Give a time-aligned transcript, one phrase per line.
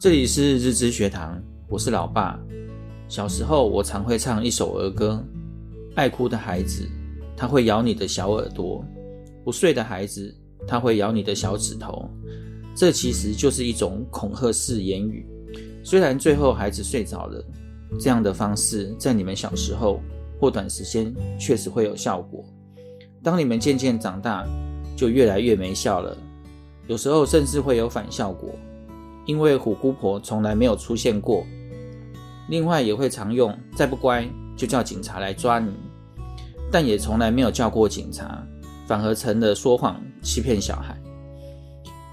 [0.00, 1.38] 这里是日知学堂，
[1.68, 2.40] 我是老爸。
[3.06, 5.22] 小时候，我常会唱一首儿歌：
[5.94, 6.88] 爱哭的孩子，
[7.36, 8.82] 他会咬你的小耳朵；
[9.44, 10.34] 不睡的孩子，
[10.66, 12.08] 他会咬你的小指头。
[12.74, 15.26] 这其实就是一种恐吓式言语。
[15.84, 17.44] 虽然最后孩子睡着了，
[18.00, 20.00] 这样的方式在你们小时候
[20.40, 22.42] 或短时间确实会有效果。
[23.22, 24.46] 当你们渐渐长大，
[24.96, 26.16] 就越来越没效了。
[26.86, 28.48] 有时候甚至会有反效果，
[29.26, 31.44] 因为虎姑婆从来没有出现过。
[32.48, 35.72] 另外也会常用“再不乖就叫警察来抓你”，
[36.70, 38.44] 但也从来没有叫过警察，
[38.86, 40.96] 反而成了说谎欺骗小孩。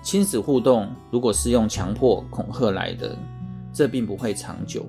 [0.03, 3.17] 亲子互动如果是用强迫恐吓来的，
[3.73, 4.85] 这并不会长久。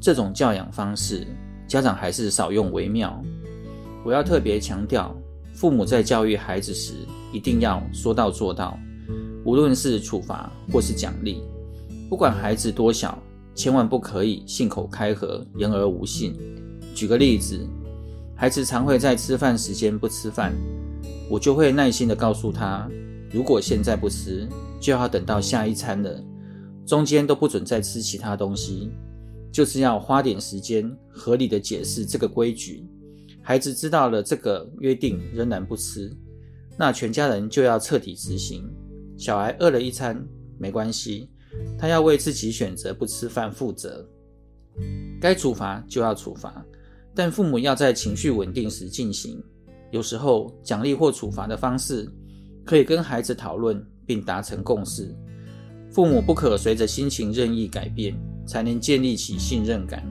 [0.00, 1.26] 这种教养方式，
[1.66, 3.20] 家长还是少用为妙。
[4.04, 5.16] 我要特别强调，
[5.54, 6.92] 父母在教育孩子时，
[7.32, 8.78] 一定要说到做到。
[9.46, 11.40] 无论是处罚或是奖励，
[12.10, 13.16] 不管孩子多小，
[13.54, 16.34] 千万不可以信口开河、言而无信。
[16.96, 17.64] 举个例子，
[18.34, 20.52] 孩子常会在吃饭时间不吃饭，
[21.30, 22.90] 我就会耐心地告诉他：
[23.30, 24.48] 如果现在不吃，
[24.80, 26.20] 就要等到下一餐了，
[26.84, 28.90] 中间都不准再吃其他东西。
[29.52, 32.84] 就是要花点时间，合理地解释这个规矩。
[33.42, 36.12] 孩子知道了这个约定，仍然不吃，
[36.76, 38.68] 那全家人就要彻底执行。
[39.16, 40.22] 小孩饿了一餐
[40.58, 41.30] 没关系，
[41.78, 44.06] 他要为自己选择不吃饭负责。
[45.20, 46.64] 该处罚就要处罚，
[47.14, 49.42] 但父母要在情绪稳定时进行。
[49.90, 52.06] 有时候奖励或处罚的方式
[52.64, 55.14] 可以跟孩子讨论并达成共识。
[55.90, 58.14] 父母不可随着心情任意改变，
[58.46, 60.04] 才能建立起信任感。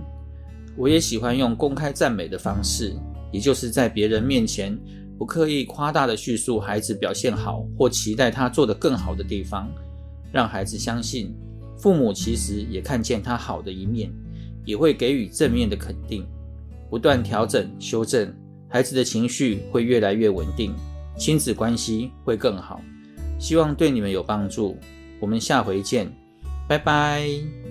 [0.76, 2.96] 我也喜欢用公开赞美的方式，
[3.32, 4.76] 也就是在别人面前。
[5.18, 9.72] 不刻意夸大的叙述孩子表现好或期待他做得更好的地方，
[10.32, 11.34] 让孩子相信
[11.78, 14.12] 父母其实也看见他好的一面，
[14.66, 16.26] 也会给予正面的肯定，
[16.90, 18.34] 不断调整修正，
[18.70, 20.74] 孩子的情绪会越来越稳定，
[21.18, 22.82] 亲子关系会更好。
[23.40, 24.78] 希望对你们有帮助，
[25.20, 26.12] 我们下回见，
[26.68, 27.65] 拜拜。